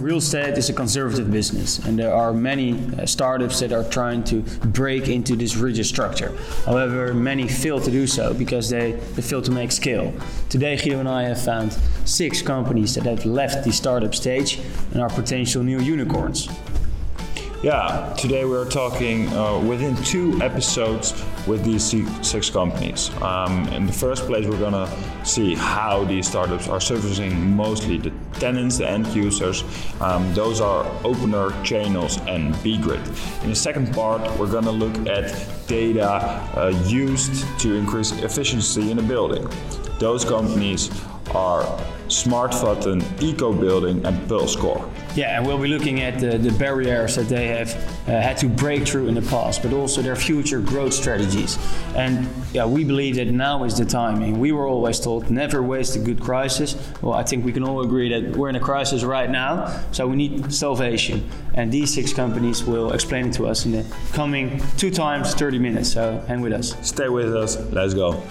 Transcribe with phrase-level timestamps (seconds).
[0.00, 4.24] real estate is a conservative business, and there are many uh, startups that are trying
[4.24, 6.34] to break into this rigid structure.
[6.64, 10.12] However, many fail to do so because they, they fail to make scale.
[10.48, 14.58] Today, Guido and I have found six companies that have left the startup stage
[14.92, 16.48] and are potential new unicorns.
[17.62, 21.12] Yeah, today we're talking uh, within two episodes
[21.46, 21.84] with these
[22.26, 23.10] six companies.
[23.20, 24.88] Um, in the first place, we're gonna
[25.26, 29.62] see how these startups are servicing mostly the tenants, the end users.
[30.00, 33.04] Um, those are Opener, Channels, and BGrid.
[33.42, 35.30] In the second part, we're gonna look at
[35.66, 36.08] data
[36.56, 39.46] uh, used to increase efficiency in a building.
[39.98, 40.90] Those companies
[41.34, 41.78] are
[42.10, 44.88] SmartVatten, Eco Building, and PulseCore.
[45.16, 47.74] Yeah, and we'll be looking at the, the barriers that they have
[48.08, 51.58] uh, had to break through in the past, but also their future growth strategies.
[51.94, 54.38] And yeah, we believe that now is the timing.
[54.38, 56.76] We were always told never waste a good crisis.
[57.00, 60.06] Well, I think we can all agree that we're in a crisis right now, so
[60.06, 61.28] we need salvation.
[61.54, 65.58] And these six companies will explain it to us in the coming two times 30
[65.58, 65.92] minutes.
[65.92, 66.74] So hang with us.
[66.86, 67.56] Stay with us.
[67.72, 68.22] Let's go.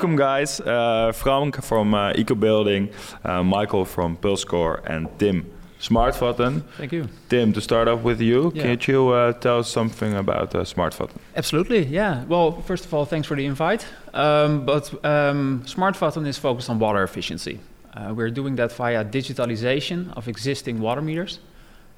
[0.00, 0.60] Welcome, guys.
[0.60, 2.88] Uh, Frank from uh, Eco Building,
[3.22, 5.44] uh, Michael from PulseCore, and Tim
[5.78, 6.62] SmartVatten.
[6.78, 7.06] Thank you.
[7.28, 8.62] Tim, to start off with you, yeah.
[8.62, 11.16] can you uh, tell us something about uh, SmartVatten?
[11.36, 12.24] Absolutely, yeah.
[12.24, 13.84] Well, first of all, thanks for the invite.
[14.14, 17.60] Um, but um, SmartVatten is focused on water efficiency.
[17.92, 21.40] Uh, we're doing that via digitalization of existing water meters.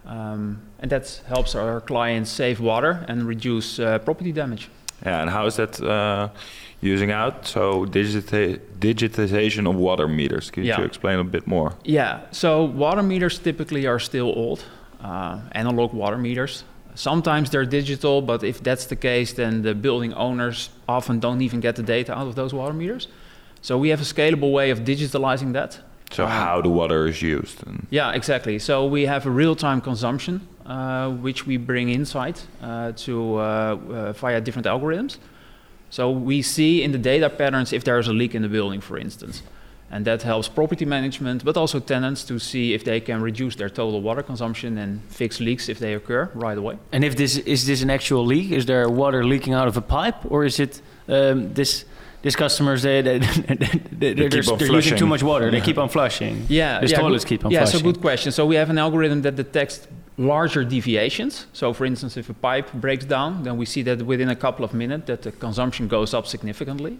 [0.07, 4.69] Um, and that helps our clients save water and reduce uh, property damage.
[5.05, 6.29] Yeah, and how is that uh,
[6.81, 7.47] using out?
[7.47, 10.51] So digita digitization of water meters.
[10.51, 10.79] Could yeah.
[10.79, 11.73] you explain a bit more?
[11.85, 12.21] Yeah.
[12.31, 14.65] So water meters typically are still old,
[15.03, 16.65] uh, analog water meters.
[16.95, 21.61] Sometimes they're digital, but if that's the case, then the building owners often don't even
[21.61, 23.09] get the data out of those water meters.
[23.63, 25.79] So we have a scalable way of digitalizing that.
[26.11, 27.63] So how the water is used?
[27.91, 28.59] yeah, exactly.
[28.59, 30.52] So we have a real-time consumption, uh,
[31.21, 35.19] which we bring insight uh, to uh, uh, via different algorithms.
[35.91, 38.81] So we see in the data patterns if there is a leak in the building,
[38.81, 39.43] for instance.
[39.91, 43.69] And that helps property management, but also tenants to see if they can reduce their
[43.69, 46.79] total water consumption and fix leaks if they occur right away.
[46.93, 48.53] And if this is this an actual leak?
[48.53, 51.85] Is there water leaking out of a pipe, or is it um, this?
[52.23, 55.47] These customers, they, they, they, they are they're using too much water.
[55.47, 55.51] Yeah.
[55.51, 56.47] They keep on flushing.
[56.49, 57.81] Yeah, the yeah, toilets keep on yeah, flushing.
[57.81, 58.31] Yeah, so good question.
[58.31, 61.47] So we have an algorithm that detects larger deviations.
[61.53, 64.65] So for instance, if a pipe breaks down, then we see that within a couple
[64.65, 66.99] of minutes that the consumption goes up significantly.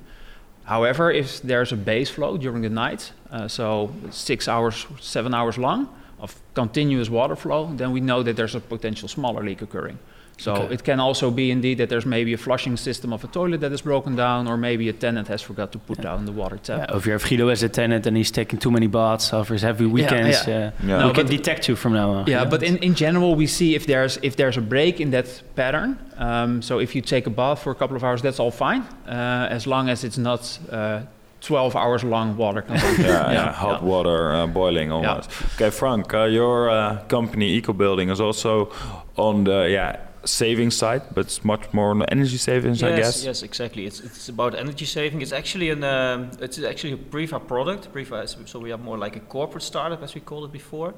[0.65, 5.59] However, if there's a base flow during the night, uh, so six hours, seven hours
[5.59, 5.89] long
[6.21, 9.99] of continuous water flow, then we know that there's a potential smaller leak occurring.
[10.39, 10.75] So okay.
[10.75, 13.73] it can also be indeed that there's maybe a flushing system of a toilet that
[13.73, 16.05] is broken down, or maybe a tenant has forgot to put yeah.
[16.05, 16.89] down the water tap.
[16.89, 19.55] Yeah, if you have Guido as a tenant and he's taking too many baths over
[19.55, 22.27] his heavy weekends, yeah, uh, no, we can detect you from now on.
[22.27, 25.43] Yeah, but in, in general, we see if there's if there's a break in that
[25.55, 25.99] pattern.
[26.17, 28.83] Um, so if you take a bath for a couple of hours, that's all fine,
[29.07, 30.59] uh, as long as it's not.
[30.71, 31.03] Uh,
[31.43, 33.05] 12 hours long water consumption.
[33.05, 35.29] yeah, yeah, hot water uh, boiling almost.
[35.57, 38.71] Okay, Frank, uh, your uh, company Eco Building is also
[39.17, 42.97] on the yeah saving side, but it's much more on the energy savings, yes, I
[42.97, 43.25] guess.
[43.25, 43.87] Yes, exactly.
[43.87, 45.23] It's it's about energy saving.
[45.23, 47.93] It's actually an um, it's actually a Priva product.
[47.93, 50.95] Priva, so we have more like a corporate startup, as we called it before,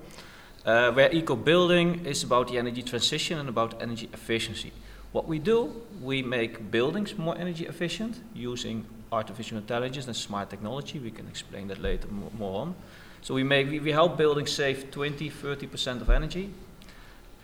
[0.66, 4.72] uh, where eco building is about the energy transition and about energy efficiency.
[5.12, 10.98] What we do, we make buildings more energy efficient using artificial intelligence and smart technology.
[10.98, 12.08] We can explain that later
[12.38, 12.74] more on.
[13.22, 16.50] So we make we, we help buildings save 20, 30 percent of energy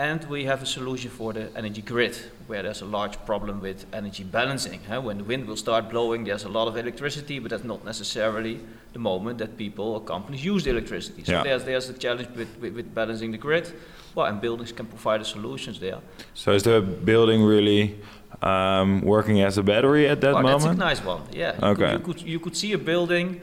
[0.00, 2.16] and we have a solution for the energy grid,
[2.46, 4.80] where there's a large problem with energy balancing.
[4.88, 5.02] Huh?
[5.02, 8.60] When the wind will start blowing, there's a lot of electricity, but that's not necessarily
[8.94, 11.22] the moment that people or companies use the electricity.
[11.24, 11.42] So yeah.
[11.42, 13.70] there's, there's a challenge with, with, with, balancing the grid.
[14.14, 15.98] Well, and buildings can provide the solutions there.
[16.32, 18.00] So is the building really
[18.40, 20.78] um, working as a battery at that well, moment?
[20.78, 21.56] That's a nice one, yeah.
[21.60, 21.82] You okay.
[21.82, 23.42] Could, you, could, you could see a building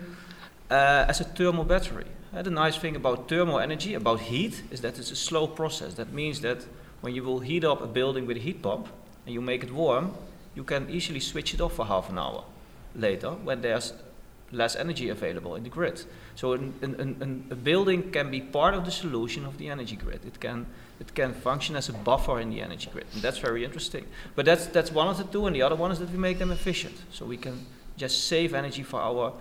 [0.72, 2.08] uh, as a thermal battery.
[2.38, 5.96] Uh, the nice thing about thermal energy, about heat, is that it's a slow process.
[5.96, 6.68] That means that
[7.02, 8.90] when you will heat up a building with a heat pump
[9.26, 10.14] and you make it warm,
[10.54, 12.44] you can easily switch it off for half an hour
[12.94, 13.94] later when there's
[14.52, 16.04] less energy available in the grid.
[16.36, 19.96] So an, an, an, a building can be part of the solution of the energy
[19.96, 20.24] grid.
[20.24, 20.68] It can
[21.00, 24.06] it can function as a buffer in the energy grid, and that's very interesting.
[24.36, 26.38] But that's that's one of the two, and the other one is that we make
[26.38, 27.66] them efficient, so we can
[27.98, 29.34] just save energy for our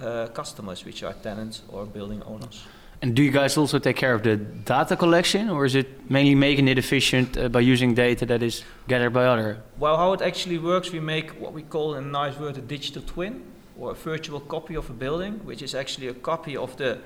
[0.00, 2.66] uh, customers, which are tenants or building owners.
[3.00, 6.34] And do you guys also take care of the data collection, or is it mainly
[6.34, 9.62] making it efficient uh, by using data that is gathered by other?
[9.78, 12.60] Well, how it actually works, we make what we call in a nice word a
[12.60, 13.44] digital twin
[13.78, 16.98] or a virtual copy of a building, which is actually a copy of the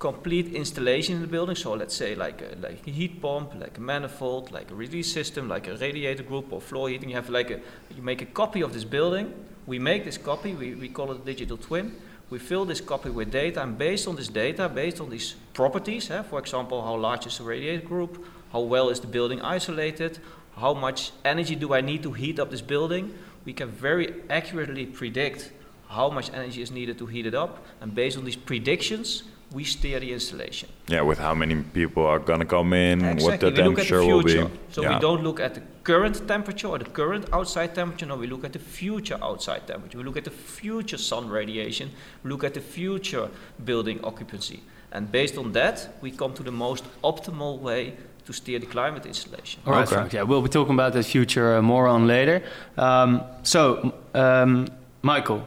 [0.00, 1.54] complete installation in the building.
[1.54, 5.12] So let's say like a, like a heat pump, like a manifold, like a release
[5.12, 7.10] system, like a radiator group or floor heating.
[7.10, 7.60] You have like a
[7.96, 9.32] you make a copy of this building.
[9.66, 10.54] We make this copy.
[10.54, 11.94] We, we call it a digital twin.
[12.32, 16.10] We fill this copy with data, and based on this data, based on these properties,
[16.10, 20.18] eh, for example, how large is the radiator group, how well is the building isolated,
[20.56, 23.12] how much energy do I need to heat up this building,
[23.44, 25.52] we can very accurately predict
[25.90, 29.64] how much energy is needed to heat it up, and based on these predictions, we
[29.64, 30.68] steer the installation.
[30.88, 33.24] Yeah, with how many people are gonna come in, Exactly.
[33.24, 34.32] what the we look at temperature the will be.
[34.32, 34.50] future.
[34.70, 34.94] So yeah.
[34.94, 38.06] we don't look at the current temperature or the current outside temperature.
[38.06, 39.98] No, we look at the future outside temperature.
[39.98, 41.90] We look at the future sun radiation.
[42.22, 43.28] We look at the future
[43.64, 44.60] building occupancy.
[44.92, 47.94] And based on that, we come to the most optimal way
[48.26, 49.60] to steer the climate installation.
[49.66, 49.94] All right, Okay.
[49.94, 50.12] Frank.
[50.12, 52.42] Yeah, we'll be talking about the future uh, more on later.
[52.76, 54.66] Um, so, um,
[55.02, 55.46] Michael,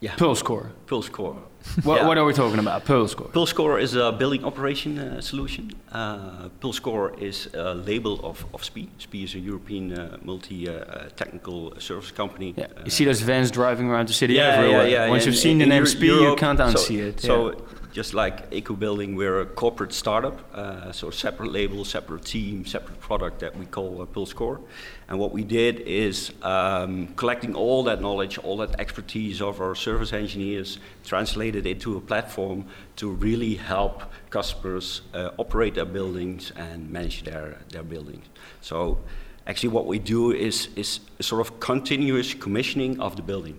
[0.00, 0.16] Yeah.
[0.16, 0.70] Pulse Core.
[0.86, 1.36] Pulse Core.
[1.82, 2.06] What, Yeah.
[2.06, 2.84] what are we talking about?
[2.84, 3.28] Pulse Core.
[3.32, 5.70] Pulse Core is a building operation uh, solution.
[5.90, 8.88] Uh, Pulse Core is a label of, of SPIE.
[8.98, 12.54] SPIE is a European uh, multi-technical service company.
[12.56, 14.86] Yeah, Uh, you see those vans driving around the city yeah, everywhere.
[14.88, 15.10] yeah, yeah.
[15.10, 17.20] Once you've seen the name Eu- SPIE, you can't so- unsee it.
[17.20, 17.54] So.
[17.94, 22.98] Just like Eco Building, we're a corporate startup, uh, so separate label, separate team, separate
[22.98, 24.60] product that we call uh, Pulse Core.
[25.08, 29.76] And what we did is um, collecting all that knowledge, all that expertise of our
[29.76, 36.90] service engineers, translated into a platform to really help customers uh, operate their buildings and
[36.90, 38.26] manage their, their buildings.
[38.60, 38.98] So
[39.46, 43.56] actually what we do is, is sort of continuous commissioning of the building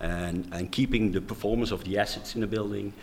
[0.00, 2.94] and, and keeping the performance of the assets in the building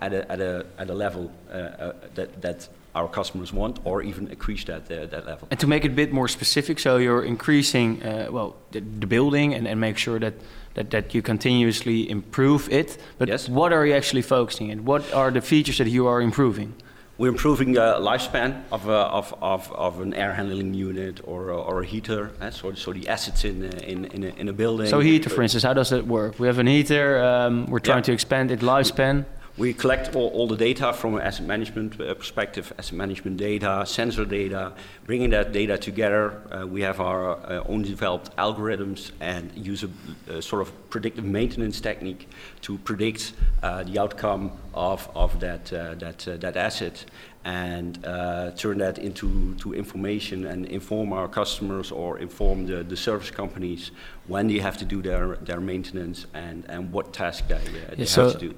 [0.00, 4.02] at, a, at, a, at a level uh, uh, that, that our customers want or
[4.02, 5.46] even increase that, uh, that level.
[5.50, 9.06] And to make it a bit more specific, so you're increasing, uh, well, the, the
[9.06, 10.34] building and, and make sure that,
[10.74, 12.98] that, that you continuously improve it.
[13.18, 13.48] But Yes.
[13.48, 14.84] what are you actually focusing on?
[14.84, 16.72] What are the features that you are improving?
[17.18, 21.60] We're improving the lifespan of, a, of, of, of an air handling unit or, a-
[21.60, 24.52] or a heater, uh, so, so the assets in, uh, in, in, a, in a
[24.52, 24.86] building.
[24.86, 26.38] So heater, for instance, how does that work?
[26.38, 28.02] We have a heater, um, we're trying Yeah.
[28.02, 29.24] to expand its lifespan.
[29.58, 33.82] We collect all, all the data from an asset management uh, perspective, asset management data,
[33.84, 34.72] sensor data,
[35.04, 36.40] bringing that data together.
[36.52, 39.88] Uh, we have our uh, own developed algorithms and use a,
[40.30, 42.28] uh sort of predictive maintenance technique
[42.60, 43.32] to predict
[43.64, 47.04] uh, the outcome of, of that, uh, that, that asset
[47.44, 52.96] and uh, turn that into to information and inform our customers or inform the, the
[52.96, 53.90] service companies
[54.28, 58.04] when they have to do their, their maintenance and, and what task they, uh, they
[58.04, 58.54] so- have to do.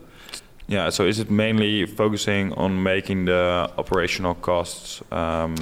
[0.71, 5.57] Yeah, so is it mainly focusing on making the operational costs um,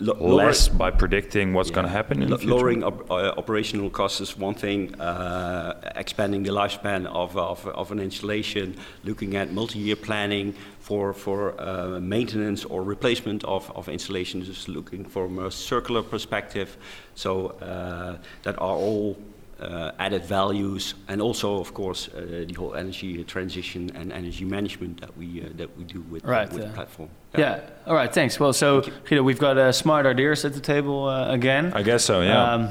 [0.00, 2.54] lower- less by predicting what's going to happen in Lo- the future?
[2.56, 5.00] Lowering op- uh, operational costs is one thing.
[5.00, 8.74] Uh, expanding the lifespan of, of, of an installation,
[9.04, 15.38] looking at multi-year planning for, for uh, maintenance or replacement of, of installations, looking from
[15.38, 16.76] a circular perspective.
[17.14, 19.16] So uh, that are all
[19.60, 25.00] uh, added values, and also, of course, uh, the whole energy transition and energy management
[25.00, 27.08] that we uh, that we do with, Right, with uh, the platform.
[27.36, 27.60] Yeah.
[27.86, 28.12] All right.
[28.14, 28.38] Thanks.
[28.40, 31.72] Well, so you Guido, we've got uh, smart ideas at the table uh, again.
[31.74, 32.52] I guess so, yeah.
[32.54, 32.68] Um,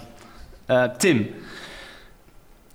[0.70, 1.34] uh, Tim.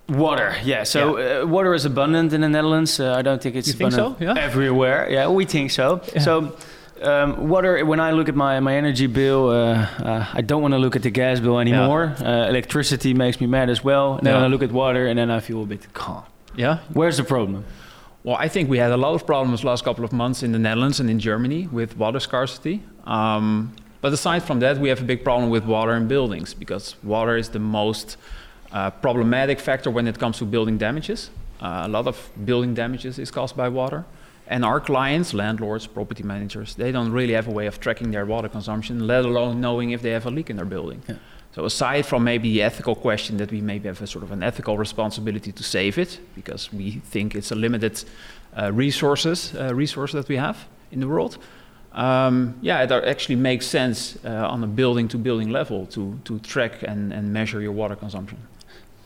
[0.08, 0.84] Water, yeah.
[0.84, 2.98] So Uh, water is abundant in the Netherlands.
[3.00, 4.16] Uh, I don't think it's You think so?
[4.20, 4.34] Yeah?
[4.36, 5.08] everywhere.
[5.10, 6.00] Yeah, we think so.
[6.20, 6.54] So
[7.02, 7.84] um, water.
[7.84, 10.96] When I look at my my energy bill, uh, uh, I don't want to look
[10.96, 12.14] at the gas bill anymore.
[12.20, 14.14] Uh, electricity makes me mad as well.
[14.18, 14.44] And then Yeah.
[14.44, 16.22] I look at water, and then I feel a bit calm.
[16.56, 16.78] Yeah.
[16.92, 17.64] Where's the problem?
[18.24, 20.58] Well, I think we had a lot of problems last couple of months in the
[20.58, 22.80] Netherlands and in Germany with water scarcity.
[23.04, 26.94] Um, but aside from that, we have a big problem with water in buildings because
[27.02, 28.16] water is the most
[28.72, 31.30] uh, problematic factor when it comes to building damages.
[31.60, 34.04] Uh, a lot of building damages is caused by water.
[34.52, 38.26] And our clients, landlords, property managers, they don't really have a way of tracking their
[38.26, 41.00] water consumption, let alone knowing if they have a leak in their building.
[41.08, 41.16] Yeah.
[41.54, 44.42] So aside from maybe the ethical question that we maybe have a sort of an
[44.42, 48.04] ethical responsibility to save it because we think it's a limited
[48.54, 50.56] uh, resources uh, resource that we have
[50.90, 51.38] in the world.
[51.92, 56.38] Um, yeah, it actually makes sense uh, on a building to building level to to
[56.38, 58.38] track and, and measure your water consumption.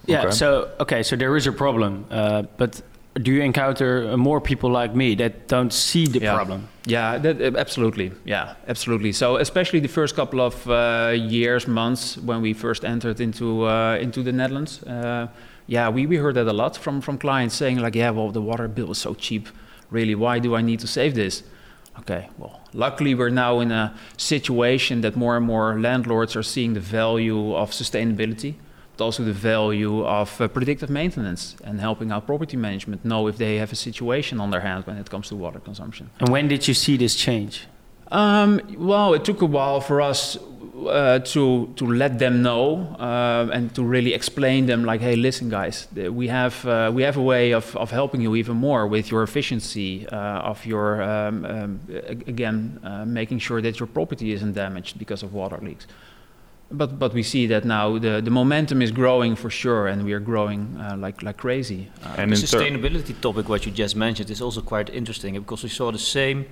[0.06, 0.22] Yeah.
[0.22, 0.30] Okay.
[0.30, 2.82] So okay, so there is a problem, uh, but
[3.22, 6.34] do you encounter more people like me that don't see the Yeah.
[6.34, 6.68] problem?
[6.86, 8.12] Yeah, that, uh, absolutely.
[8.24, 9.12] Yeah, absolutely.
[9.12, 13.96] So especially the first couple of uh, years, months when we first entered into uh,
[14.00, 15.26] into the Netherlands, uh,
[15.66, 18.40] yeah, we, we heard that a lot from from clients saying like, yeah, well, the
[18.42, 19.48] water bill is so cheap.
[19.90, 21.42] Really, why do I need to save this?
[21.98, 26.74] Okay, well, luckily we're now in a situation that more and more landlords are seeing
[26.74, 28.54] the value of sustainability.
[28.96, 33.36] But also the value of uh, predictive maintenance and helping our property management know if
[33.36, 36.10] they have a situation on their hands when it comes to water consumption.
[36.20, 37.66] And when did you see this change?
[38.10, 40.38] Um, well, it took a while for us
[40.86, 45.48] uh, to to let them know uh, and to really explain them like, hey, listen,
[45.48, 49.10] guys, we have uh, we have a way of, of helping you even more with
[49.10, 51.80] your efficiency uh, of your um, um,
[52.28, 55.86] again uh, making sure that your property isn't damaged because of water leaks.
[56.70, 60.12] But but we see that now the, the momentum is growing for sure, and we
[60.12, 61.90] are growing uh, like like crazy.
[62.16, 65.92] and the sustainability topic, what you just mentioned, is also quite interesting because we saw
[65.92, 66.44] the same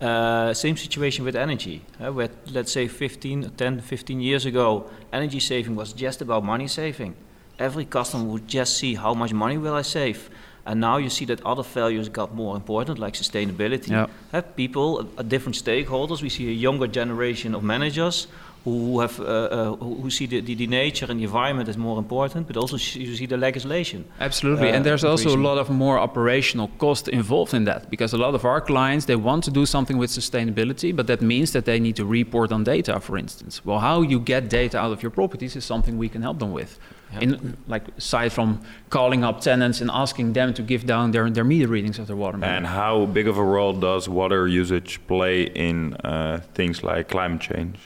[0.00, 1.82] uh, same situation with energy.
[2.00, 6.68] Uh, where, let's say 15, 10, 15 years ago, energy saving was just about money
[6.68, 7.14] saving.
[7.58, 10.30] Every customer would just see how much money will I save.
[10.64, 13.88] And now you see that other values got more important, like sustainability.
[13.88, 14.10] Yep.
[14.32, 16.22] Uh, people, uh, different stakeholders.
[16.22, 18.28] We see a younger generation of managers
[18.64, 21.98] who have uh, uh, who see the, the, the, nature and the environment as more
[21.98, 24.04] important, but also you see the legislation.
[24.20, 28.12] Absolutely, uh, and there's also a lot of more operational cost involved in that because
[28.12, 31.52] a lot of our clients they want to do something with sustainability, but that means
[31.52, 33.64] that they need to report on data, for instance.
[33.64, 36.52] Well, how you get data out of your properties is something we can help them
[36.52, 36.78] with.
[37.12, 37.22] Yep.
[37.22, 38.60] In, like aside from
[38.90, 42.16] calling up tenants and asking them to give down their, their meter readings of their
[42.16, 42.52] water meter.
[42.52, 47.40] And how big of a role does water usage play in uh, things like climate
[47.40, 47.78] change?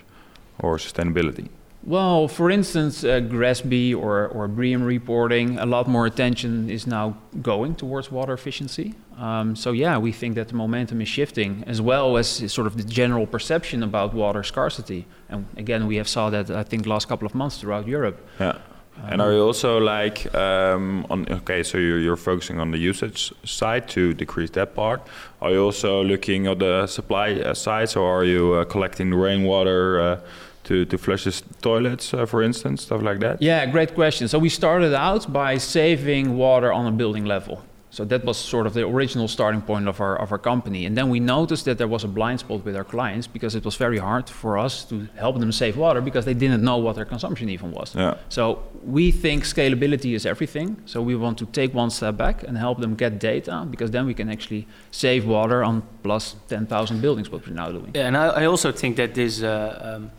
[0.63, 1.49] Or sustainability?
[1.85, 7.19] Well, for instance, uh, GRESB or, or BREEAM reporting, a lot more attention is now
[7.43, 8.95] going towards water efficiency.
[9.19, 12.77] Um, so, yeah, we think that the momentum is shifting, as well as sort of
[12.77, 15.07] the general perception about water scarcity.
[15.29, 18.25] And again, we have saw that, I think, last couple of months throughout Europe.
[18.39, 18.59] Yeah.
[19.09, 21.27] And are you also like um, on?
[21.29, 25.03] Okay, so you're, you're focusing on the usage side to decrease that part.
[25.41, 27.89] Are you also looking at the supply uh, side?
[27.89, 30.01] So are you uh, collecting rainwater?
[30.01, 30.21] Uh,
[30.65, 33.43] to, to flush the toilets, uh, for instance, stuff like that?
[33.43, 34.29] Yeah, great question.
[34.29, 37.65] So we started out by saving water on a building level.
[37.93, 40.87] So that was sort of the original starting point of our of our company.
[40.87, 43.65] And then we noticed that there was a blind spot with our clients because it
[43.65, 46.95] was very hard for us to help them save water because they didn't know what
[46.97, 47.95] their consumption even was.
[47.95, 48.15] Yeah.
[48.31, 50.77] So we think scalability is everything.
[50.87, 54.07] So we want to take one step back and help them get data because then
[54.07, 57.91] we can actually save water on plus 10,000 buildings, what we're now doing.
[57.95, 59.43] Yeah, and I, I also think that this.
[59.43, 60.11] Uh, um,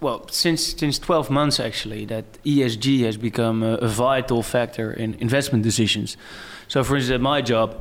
[0.00, 5.14] well, since since 12 months actually, that ESG has become a, a, vital factor in
[5.14, 6.16] investment decisions.
[6.68, 7.80] So, for instance, at my job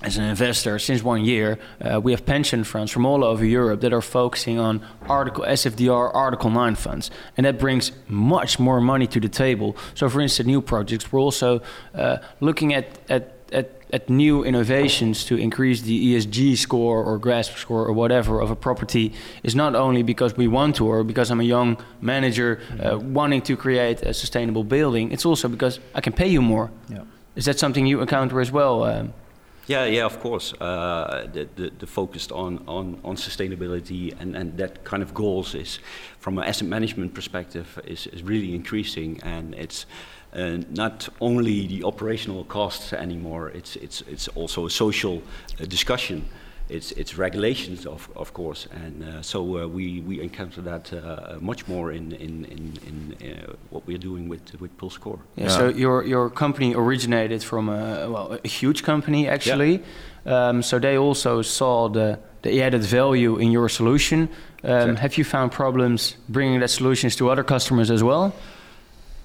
[0.00, 3.80] as an investor, since one year, uh, we have pension funds from all over Europe
[3.80, 9.06] that are focusing on Article SFDR, Article 9 funds, and that brings much more money
[9.08, 9.76] to the table.
[9.94, 11.60] So, for instance, new projects, we're also
[11.94, 17.56] uh, looking at at at at new innovations to increase the ESG score or GRESB
[17.56, 21.30] score or whatever of a property is not only because we want to or because
[21.30, 25.12] I'm a young manager uh, wanting to create a sustainable building.
[25.12, 26.70] It's also because I can pay you more.
[26.88, 27.04] Yeah.
[27.36, 28.82] Is that something you encounter as well?
[28.84, 29.14] Um,
[29.68, 30.54] yeah, yeah, of course.
[30.54, 35.54] Uh, the, the, the focus on, on, on sustainability and, and that kind of goals
[35.54, 35.78] is,
[36.20, 39.84] from an asset management perspective, is, is really increasing, and it's
[40.38, 43.50] uh, not only the operational costs anymore.
[43.54, 45.22] It's it's it's also a social
[45.60, 46.24] uh, discussion.
[46.68, 51.38] It's it's regulations of of course, and uh, so uh, we we encounter that uh,
[51.40, 55.18] much more in in in, in uh, what we're doing with with PulseCore.
[55.36, 59.72] Yeah, yeah, So your your company originated from a well a huge company actually.
[59.72, 60.48] Yeah.
[60.48, 64.20] Um, so they also saw the the added value in your solution.
[64.20, 64.96] Um, exactly.
[64.96, 68.32] Have you found problems bringing that solutions to other customers as well?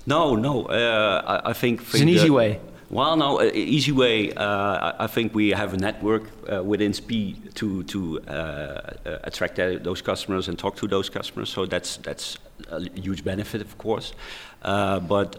[0.05, 0.65] No, no.
[0.65, 2.59] Uh, I, I, think it's an easy way.
[2.93, 4.31] Well, no, easy way.
[4.33, 9.55] Uh, I think we have a network uh, within SPIE to to uh, uh, attract
[9.83, 11.49] those customers and talk to those customers.
[11.49, 12.37] So that's that's
[12.69, 14.13] a huge benefit, of course.
[14.61, 15.37] Uh, but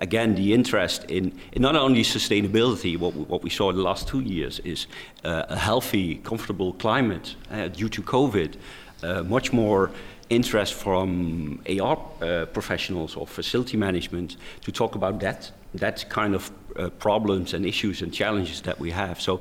[0.00, 3.82] again, the interest in, in, not only sustainability, what we, what we saw in the
[3.82, 4.86] last two years is
[5.24, 7.34] a healthy, comfortable climate
[7.72, 8.56] due to COVID,
[9.26, 9.90] much more
[10.30, 16.50] interest from AR uh, professionals or facility management to talk about that, that kind of
[16.76, 19.20] uh, problems and issues and challenges that we have.
[19.20, 19.40] So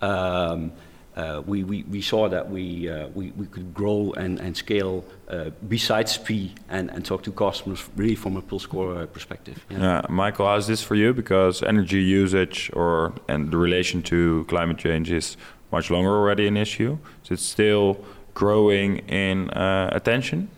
[0.00, 0.72] um,
[1.16, 5.04] uh, we, we, we, saw that we, uh, we, we could grow and, and scale
[5.28, 9.64] uh, besides SPIE and, and talk to customers really from a PulseCore score perspective.
[9.70, 10.02] Yeah.
[10.08, 11.14] Michael, how's this for you?
[11.14, 15.36] Because energy usage or and the relation to climate change is
[15.70, 16.98] much longer already an issue.
[17.22, 20.48] So it's still growing in uh, attention.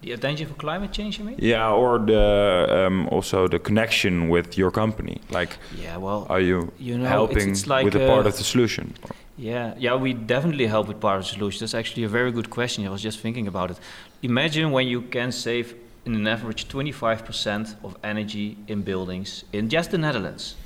[0.00, 1.36] The attention for climate change, you mean?
[1.38, 5.20] Yeah, or the um, also the connection with your company.
[5.30, 8.36] Like, yeah, well, are you, you know, helping it's, it's like with a part of
[8.36, 8.94] the solution?
[9.36, 11.60] Yeah, yeah, we definitely help with part of the solution.
[11.60, 12.86] That's actually a very good question.
[12.86, 13.78] I was just thinking about it.
[14.22, 19.90] Imagine when you can save in an average 25% of energy in buildings in just
[19.90, 20.56] the Netherlands.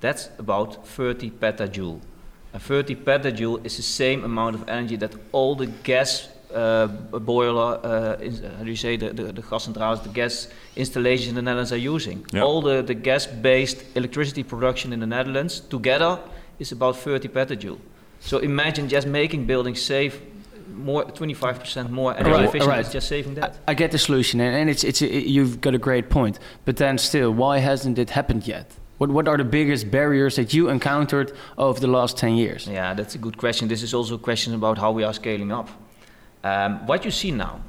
[0.00, 2.00] That's about 30 petajoule.
[2.56, 7.78] And 30 petajoule is the same amount of energy that all the gas uh, boiler,
[7.84, 11.42] uh, in, how do you say, the, the, the gas the gas installations in the
[11.42, 12.24] Netherlands are using.
[12.32, 12.44] Yeah.
[12.44, 16.18] All the, the gas-based electricity production in the Netherlands together
[16.58, 17.78] is about 30 petajoule.
[18.20, 20.18] So imagine just making buildings safe
[20.72, 22.90] more 25% more energy Right, efficient right.
[22.90, 23.58] just saving that.
[23.68, 26.38] I get the solution, and, and it's it's you've got a great point.
[26.64, 28.66] But then still, why hasn't it happened yet?
[28.98, 32.66] What what are the biggest barriers that you encountered over the last ten years?
[32.66, 33.68] Yeah, that's a good question.
[33.68, 35.68] This is also a question about how we are scaling up.
[36.42, 37.60] Um, what you see now,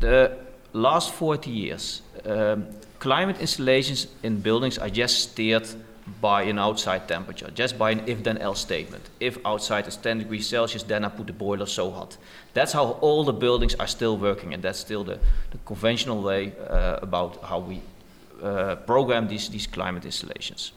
[0.00, 0.36] the
[0.72, 2.66] last 40 years, um,
[2.98, 5.66] climate installations in buildings are just steered
[6.20, 9.08] by an outside temperature, just by an if then else statement.
[9.20, 12.16] If outside is 10 degrees Celsius, then I put the boiler so hot.
[12.54, 15.18] That's how all the buildings are still working, and that's still the,
[15.50, 17.80] the conventional way uh, about how we
[18.42, 20.72] uh, program these, these climate installations.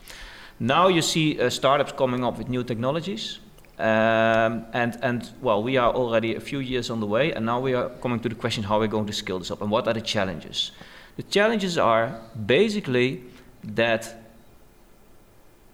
[0.60, 3.39] Now you see uh, startups coming up with new technologies.
[3.80, 7.60] Um, and, and well, we are already a few years on the way, and now
[7.60, 9.88] we are coming to the question how we're going to scale this up and what
[9.88, 10.72] are the challenges.
[11.15, 13.24] The challenges are basically
[13.63, 14.22] that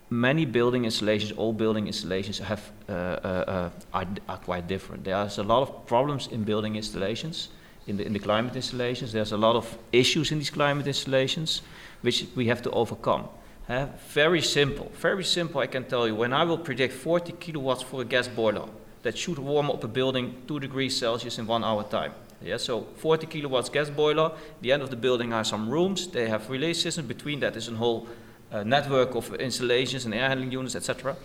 [0.09, 5.03] many building installations, all building installations have, uh, uh, uh, are, are quite different.
[5.03, 7.49] There's a lot of problems in building installations,
[7.87, 9.11] in the, in the climate installations.
[9.13, 11.61] There's a lot of issues in these climate installations,
[12.01, 13.27] which we have to overcome.
[13.67, 15.59] Uh, very simple, very simple.
[15.59, 16.15] I can tell you.
[16.15, 18.67] When I will predict 40 kilowatts for a gas boiler
[19.03, 22.13] that should warm up a building 2 degrees Celsius in one hour time.
[22.41, 24.31] Yeah, so 40 kilowatts gas boiler.
[24.61, 26.07] The end of the building are some rooms.
[26.07, 27.07] They have relay systems.
[27.07, 28.07] Between that is a whole
[28.51, 31.15] uh, network of installations and air handling units, etc.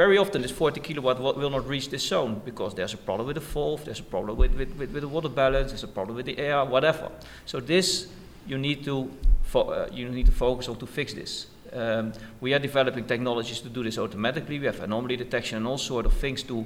[0.00, 3.34] Very often, this 40 kilowatt will, not reach this zone because there's a problem with
[3.34, 6.16] the valve, there's a problem with, with, with, with the water balance, there's a problem
[6.16, 7.10] with the air, whatever.
[7.44, 8.08] So this
[8.46, 9.10] you need to
[9.54, 11.48] uh, you need to focus on to fix this.
[11.74, 14.58] Um, we are developing technologies to do this automatically.
[14.58, 16.64] We have anomaly detection and all sort of things to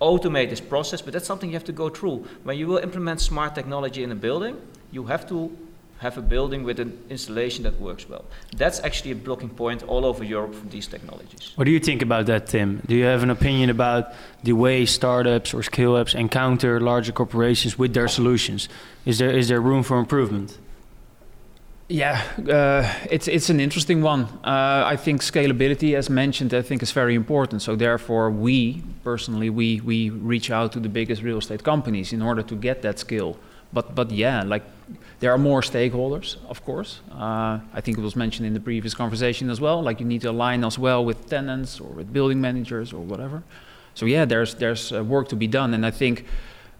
[0.00, 2.28] automate this process, but that's something you have to go through.
[2.44, 4.56] When you will implement smart technology in a building,
[4.92, 5.50] you have to
[5.98, 8.24] have a building with an installation that works well.
[8.56, 11.52] That's actually a blocking point all over Europe for these technologies.
[11.56, 12.82] What do you think about that, Tim?
[12.86, 14.12] Do you have an opinion about
[14.44, 18.68] the way startups or scale ups encounter larger corporations with their solutions?
[19.04, 20.58] Is there is there room for improvement?
[21.88, 24.24] Yeah, uh, it's it's an interesting one.
[24.44, 27.62] Uh, I think scalability, as mentioned, I think is very important.
[27.62, 32.22] So therefore, we personally we we reach out to the biggest real estate companies in
[32.22, 33.36] order to get that skill.
[33.72, 34.62] But but yeah, like
[35.20, 37.00] there are more stakeholders, of course.
[37.12, 39.82] Uh, I think it was mentioned in the previous conversation as well.
[39.82, 43.42] Like you need to align as well with tenants or with building managers or whatever.
[43.94, 46.24] So yeah, there's there's uh, work to be done, and I think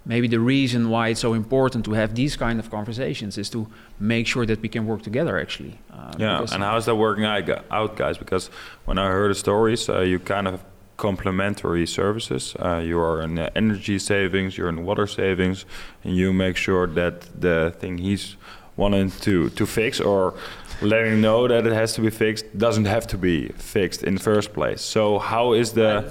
[0.06, 3.66] maybe the reason why it's so important to have these kind of conversations is to
[3.98, 5.78] make sure that we can work together actually.
[5.92, 8.18] Uh, yeah, and how's that working out, guys?
[8.18, 8.50] Because
[8.84, 10.62] when I heard the stories, uh, you kind of
[10.98, 12.54] complementary services.
[12.58, 15.64] Uh, you are in energy savings, you're in water savings,
[16.04, 18.36] and you make sure that the thing he's
[18.76, 20.34] wanting to, to fix or
[20.82, 24.20] letting know that it has to be fixed doesn't have to be fixed in the
[24.20, 24.80] first place.
[24.82, 26.04] So how is the...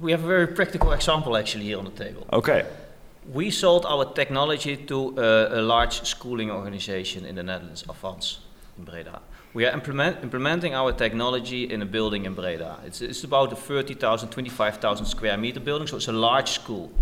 [0.00, 2.26] We have a very practical example actually here on the table.
[2.32, 2.64] Okay.
[3.32, 8.38] We sold our technology to a, a large schooling organization in the Netherlands, Avans,
[8.78, 9.20] in Breda.
[9.54, 12.80] We are implement, implementing our technology in a building in Breda.
[12.84, 16.92] It's, it's about a 30,000, 25,000 square meter building, so it's a large school.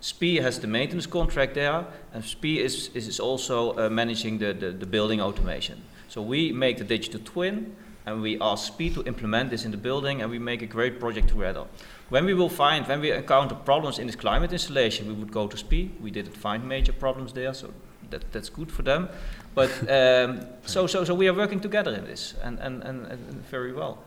[0.00, 4.70] SPIE has the maintenance contract there, and SPIE is, is also uh, managing the, the,
[4.72, 5.80] the, building automation.
[6.08, 7.74] So we make the digital twin,
[8.06, 10.98] and we ask SPIE to implement this in the building, and we make a great
[10.98, 11.64] project together.
[12.08, 15.46] When we will find, when we encounter problems in this climate installation, we would go
[15.46, 15.92] to SPIE.
[16.00, 17.72] We didn't find major problems there, so
[18.14, 19.08] that, that's good for them.
[19.54, 23.48] But um, so, so, so we are working together in this, and, and, and, and
[23.50, 23.98] very well.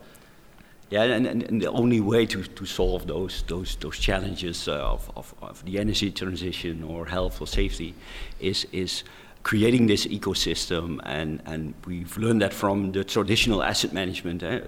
[0.90, 4.72] Yeah, and, and, and, the only way to, to solve those those those challenges uh,
[4.72, 7.94] of, of, of, the energy transition or health or safety
[8.40, 9.04] is is
[9.42, 14.60] creating this ecosystem, and, and we've learned that from the traditional asset management, eh?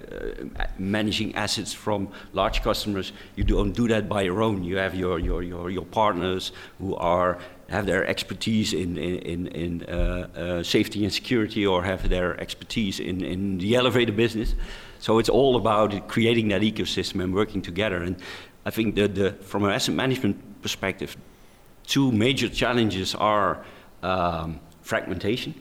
[0.59, 3.13] uh, managing assets from large customers.
[3.35, 4.63] You don't do that by your own.
[4.63, 7.37] You have your your your, your partners who are
[7.71, 12.99] have their expertise in, in, in uh, uh, safety and security or have their expertise
[12.99, 14.55] in, in the elevator business.
[14.99, 18.03] So it's all about creating that ecosystem and working together.
[18.03, 18.15] And
[18.65, 21.15] I think that the, from an asset management perspective,
[21.87, 23.63] two major challenges are
[24.03, 25.53] um, fragmentation.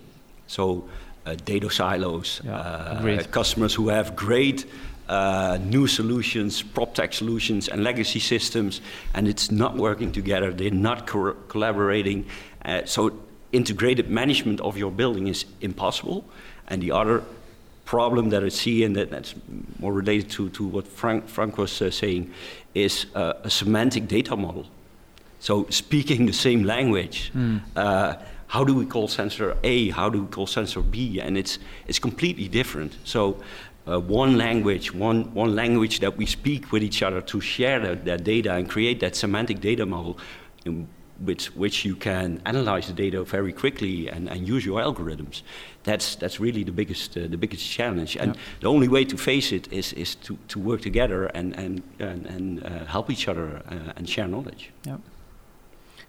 [0.46, 0.88] So
[1.26, 4.66] uh, data silos, yeah, uh, customers who have great
[5.10, 8.80] uh, new solutions, prop tech solutions, and legacy systems,
[9.12, 10.52] and it's not working together.
[10.52, 12.26] They're not co- collaborating.
[12.64, 13.12] Uh, so
[13.50, 16.24] integrated management of your building is impossible.
[16.68, 17.24] And the other
[17.84, 19.34] problem that I see, and that, that's
[19.80, 22.32] more related to, to what Frank, Frank was uh, saying,
[22.74, 24.66] is uh, a semantic data model.
[25.40, 27.60] So speaking the same language, mm.
[27.74, 28.14] uh,
[28.46, 29.90] how do we call sensor A?
[29.90, 31.20] How do we call sensor B?
[31.20, 32.96] And it's it's completely different.
[33.02, 33.42] So.
[33.90, 38.04] Uh, one language, one, one language that we speak with each other to share that,
[38.04, 40.16] that data and create that semantic data model
[40.64, 40.86] in
[41.24, 45.42] which, which you can analyze the data very quickly and, and use your algorithms.
[45.82, 48.16] That's, that's really the biggest, uh, the biggest challenge.
[48.16, 51.82] And the only way to face it is, is to, to work together and, and,
[51.98, 54.70] and, and uh, help each other uh, and share knowledge.
[54.84, 55.00] Yep.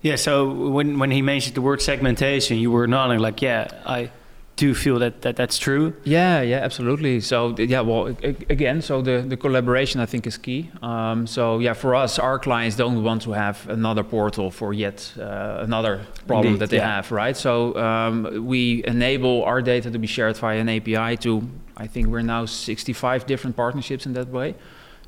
[0.02, 4.12] Yeah, so when, when he mentioned the word segmentation, you were nodding like, yeah, I
[4.56, 5.94] do you feel that, that that's true.
[6.04, 7.20] Yeah, yeah, absolutely.
[7.22, 8.08] So yeah, well,
[8.50, 10.70] again, so the, the collaboration I think is key.
[10.82, 15.14] Um, so yeah, for us, our clients don't want to have another portal for yet
[15.18, 16.96] uh, another problem Indeed, that they yeah.
[16.96, 17.36] have, right?
[17.36, 21.42] So um, we enable our data to be shared via an API to,
[21.78, 24.56] I think we're now 65 different partnerships in that way.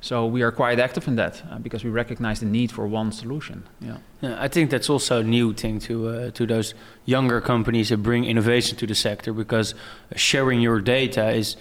[0.04, 3.13] So we are quite active in that uh, because we recognize the need for one
[3.13, 3.63] solution.
[3.80, 3.98] Yeah.
[4.20, 8.04] yeah I think that's also a new thing to uh, to those younger companies that
[8.04, 9.76] bring innovation to the sector because
[10.16, 11.56] sharing your data is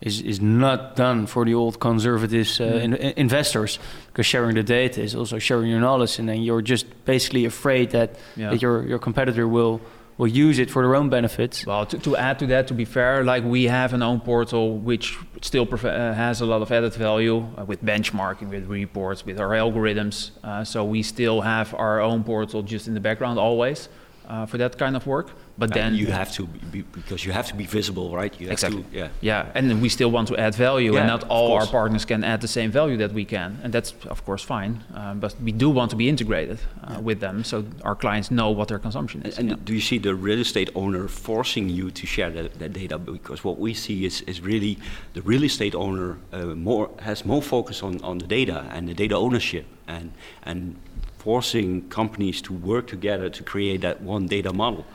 [0.00, 2.82] is is not done for the old conservative uh, mm.
[2.84, 6.86] in, investors because sharing the data is also sharing your knowledge and then you're just
[7.04, 8.50] basically afraid that, yeah.
[8.50, 9.80] that your your competitor will
[10.18, 11.64] will use it for their own benefits.
[11.64, 14.76] Well, to, to add to that, to be fair, like we have an own portal
[14.76, 19.38] which still uh, has a lot of added value uh, with benchmarking, with reports, with
[19.40, 20.32] our algorithms.
[20.42, 23.88] Uh, so we still have our own portal just in the background always
[24.28, 25.30] uh, for that kind of work.
[25.58, 28.40] But then you have to be, because you have to be visible, right?
[28.40, 28.84] You exactly.
[28.84, 29.08] To, yeah.
[29.20, 32.22] Yeah, and we still want to add value, yeah, and not all our partners can
[32.22, 34.84] add the same value that we can, and that's of course fine.
[34.94, 37.00] Um, but we do want to be integrated uh, yeah.
[37.00, 39.38] with them, so our clients know what their consumption is.
[39.38, 42.72] And, and do you see the real estate owner forcing you to share that, that
[42.72, 42.98] data?
[42.98, 44.78] Because what we see is, is really
[45.14, 48.94] the real estate owner uh, more has more focus on, on the data and the
[48.94, 50.12] data ownership and
[50.44, 50.76] and
[51.18, 54.86] forcing companies to work together to create that one data model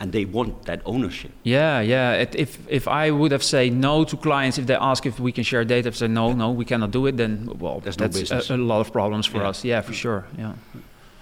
[0.00, 1.32] and they want that ownership.
[1.42, 2.12] Yeah, yeah.
[2.12, 5.32] It, if if I would have said no to clients if they ask if we
[5.32, 7.96] can share data, if they say no, no, we cannot do it, then well, There's
[7.96, 9.48] that's no a, a, lot of problems for yeah.
[9.48, 9.64] us.
[9.64, 10.24] Yeah, for sure.
[10.36, 10.54] Yeah.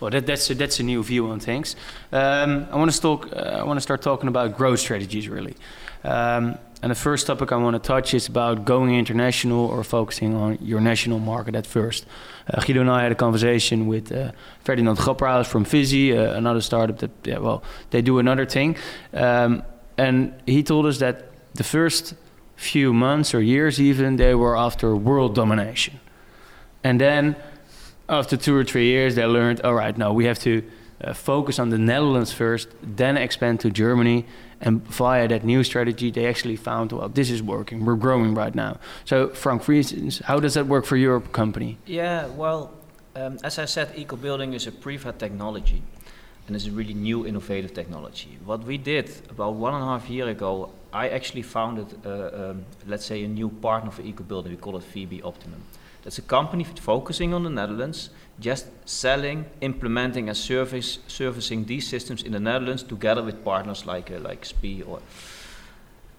[0.00, 1.74] Well, that, that's a, that's a new view on things.
[2.12, 3.32] Um, I want to talk.
[3.32, 5.54] Uh, I want to start talking about growth strategies, really.
[6.04, 10.36] Um, and the first topic I want to touch is about going international or focusing
[10.36, 12.06] on your national market at first.
[12.48, 14.30] Uh, Guido and I had a conversation with uh,
[14.62, 18.76] Ferdinand Grapperhaus from Visi, uh, another startup that, yeah, well, they do another thing.
[19.12, 19.64] Um,
[19.98, 22.14] and he told us that the first
[22.54, 25.98] few months or years, even, they were after world domination.
[26.84, 27.34] And then
[28.08, 30.62] after two or three years, they learned, all right, now we have to
[31.02, 34.24] uh, focus on the Netherlands first, then expand to Germany.
[34.60, 37.84] And via that new strategy, they actually found, well, this is working.
[37.84, 38.78] We're growing right now.
[39.04, 41.76] So, Frank, for instance, how does that work for your company?
[41.84, 42.72] Yeah, well,
[43.14, 45.82] um, as I said, eco building is a Priva technology
[46.46, 48.38] and it's a really new innovative technology.
[48.44, 52.64] What we did about one and a half year ago, I actually founded, uh, um,
[52.86, 54.52] let's say, a new partner for eco building.
[54.52, 55.60] We call it VB Optimum.
[56.06, 62.22] That's a company focusing on the Netherlands, just selling, implementing, and service, servicing these systems
[62.22, 65.00] in the Netherlands together with partners like uh, like SPIE or.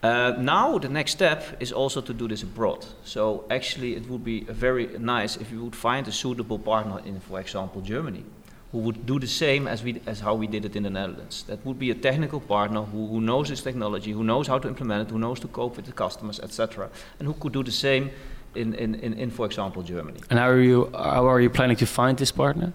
[0.03, 2.85] Uh, now the next step is also to do this abroad.
[3.05, 7.21] So actually, it would be very nice if you would find a suitable partner in,
[7.21, 8.25] for example, Germany,
[8.73, 11.43] who would do the same as we as how we did it in the Netherlands.
[11.43, 14.67] That would be a technical partner who, who knows this technology, who knows how to
[14.67, 17.71] implement it, who knows to cope with the customers, etc., and who could do the
[17.71, 18.11] same
[18.55, 20.19] in, in, in, in, for example, Germany.
[20.29, 22.73] And how are you how are you planning to find this partner?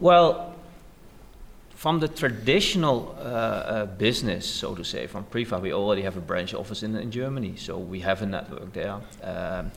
[0.00, 0.54] Well,
[1.74, 6.20] from the traditional uh, uh, business, so to say, from Priva, we already have a
[6.20, 9.00] branch office in, in Germany, so we have a network there.
[9.22, 9.70] Um,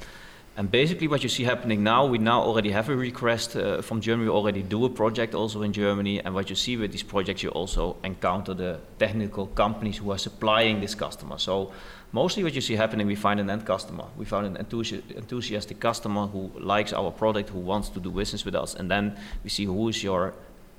[0.58, 4.02] and basically, what you see happening now, we now already have a request uh, from
[4.02, 4.30] Germany.
[4.30, 6.20] We already do a project also in Germany.
[6.20, 10.18] And what you see with these projects, you also encounter the technical companies who are
[10.18, 11.38] supplying this customer.
[11.38, 11.72] So
[12.12, 14.06] mostly what you see happening, we find an end customer.
[14.18, 18.46] We find an enthusi enthusiastic customer who likes our product, who wants to do business
[18.46, 20.34] with us, and then we see who is your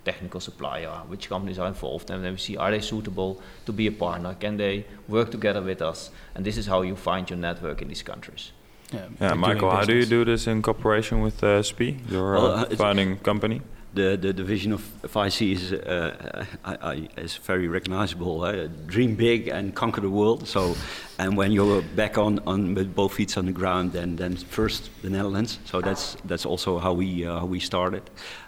[0.05, 3.87] technical supplier, which companies are involved, and then we see are they suitable to be
[3.87, 7.39] a partner, can they work together with us, and this is how you find your
[7.39, 8.53] network in these countries.
[8.93, 12.47] Yeah, yeah Michael, how do you do this in cooperation with uh, SPIE, your well,
[12.47, 13.61] uh, founding company?
[13.95, 18.43] The, the, the vision of IC is, uh, I, I, is very recognizable.
[18.43, 20.47] Uh, dream big and conquer the world.
[20.47, 20.75] So
[21.21, 24.91] and when you're back on, on with both feet on the ground, then then first
[25.03, 25.59] the Netherlands.
[25.65, 28.03] So that's that's also how we uh, how we started.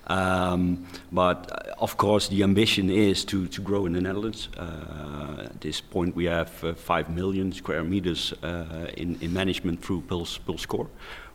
[0.07, 4.48] Um, but uh, of course, the ambition is to, to grow in the Netherlands.
[4.57, 8.35] Uh, at this point, we have uh, five million square meters
[8.96, 10.88] in, in management through Pulse, Pulse Core.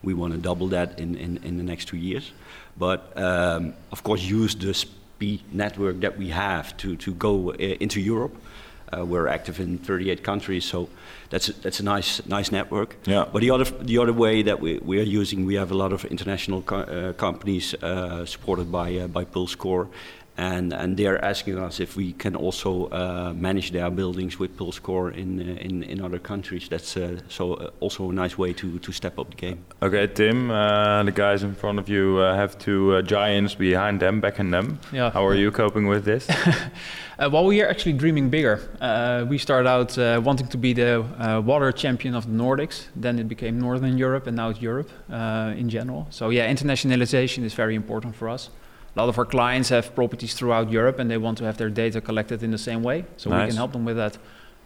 [0.04, 2.32] We want to double that in, in, in the next two years.
[2.78, 7.56] But um, of course, use the SPIE network that we have to, to go uh,
[7.80, 8.36] into Europe.
[8.92, 10.88] Uh, we're active in 38 countries, so
[11.30, 12.96] that's a, that's a nice nice network.
[13.06, 13.26] Yeah.
[13.32, 15.92] But the other the other way that we, we are using, we have a lot
[15.92, 19.56] of international co- uh, companies uh, supported by uh, by Pulse
[20.36, 24.56] Core, and and they're asking us if we can also uh, manage their buildings with
[24.58, 26.68] Pulse Core in uh, in in other countries.
[26.70, 29.58] That's uh, so uh, also a nice way to to step up the game.
[29.82, 34.00] Okay, Tim, uh, the guys in front of you uh, have two uh, giants behind
[34.00, 34.78] them, backing them.
[34.94, 35.12] Yeah.
[35.12, 36.28] How are you coping with this?
[37.18, 38.60] Uh, well, we are actually dreaming bigger.
[38.82, 42.88] Uh, we started out uh, wanting to be the uh, water champion of the Nordics.
[42.94, 46.08] Then it became Northern Europe, and now it's Europe uh, in general.
[46.10, 48.50] So yeah, internationalization is very important for us.
[48.96, 51.70] A lot of our clients have properties throughout Europe, and they want to have their
[51.70, 53.04] data collected in the same way.
[53.18, 54.18] So we can help them with that.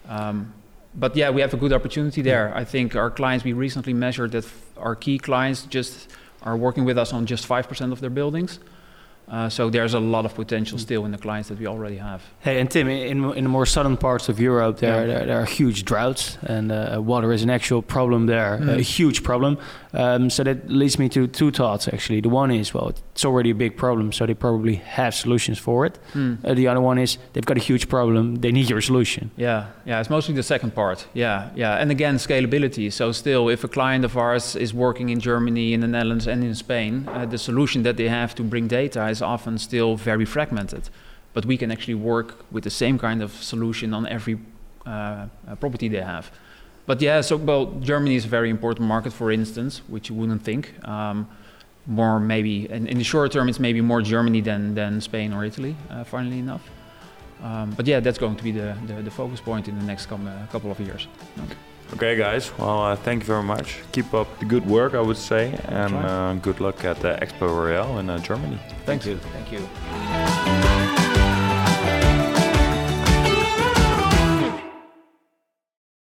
[0.08, 0.54] Um,
[0.96, 2.52] but yeah, we have a good opportunity there.
[2.56, 3.44] I think our clients.
[3.44, 6.10] We recently measured that f- our key clients just
[6.44, 8.60] are working with us on just five percent of their buildings.
[9.30, 12.22] Uh, so there's a lot of potential still in the clients that we already have.
[12.39, 15.13] Hey, and Tim, in, in the more southern parts of Europe, there, Yeah.
[15.13, 18.82] there, there are huge droughts, and uh, water is an actual problem there, a Mm.
[18.82, 19.58] huge problem.
[19.94, 22.22] Um, so that leads me to two thoughts actually.
[22.22, 25.86] The one is, well, it's already a big problem, so they probably have solutions for
[25.86, 25.98] it.
[26.13, 26.36] Hmm.
[26.44, 29.30] Uh, the other one is, they've got a huge problem, they need your solution.
[29.38, 31.08] Yeah, yeah, it's mostly the second part.
[31.13, 32.92] Yeah, yeah, and again, scalability.
[32.92, 36.44] So still, if a client of ours is working in Germany, in the Netherlands, and
[36.44, 40.25] in Spain, uh, the solution that they have to bring data is often still very
[40.25, 40.89] fragmented.
[41.34, 44.39] But we can actually work with the same kind of solution on every
[44.86, 46.32] uh, uh, property they have.
[46.86, 50.43] But yeah, so well, Germany is a very important market, for instance, which you wouldn't
[50.43, 50.73] think.
[50.88, 51.27] Um,
[51.86, 55.45] more maybe, in, in the short term, it's maybe more Germany than, than Spain or
[55.45, 56.62] Italy, uh, funnily enough.
[57.43, 60.08] Um, but yeah, that's going to be the, the, the focus point in the next
[60.08, 61.08] com- uh, couple of years.
[61.43, 61.55] okay,
[61.97, 62.58] guys.
[62.58, 63.80] Well, uh, thank you very much.
[63.91, 67.47] Keep up the good work, I would say, and uh, good luck at the Expo
[67.49, 68.60] Real in uh, Germany.
[68.86, 69.06] Thanks.
[69.06, 69.17] Thank you.
[69.17, 70.18] Thank you.